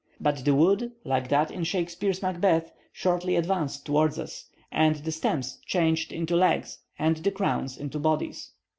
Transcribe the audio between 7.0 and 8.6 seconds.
the crowns into bodies.